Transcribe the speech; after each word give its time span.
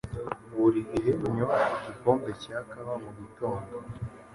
Buri 0.57 0.79
gihe 0.91 1.11
nywa 1.35 1.57
igikombe 1.75 2.29
cya 2.43 2.57
kawa 2.69 2.95
mugitondo 3.03 3.75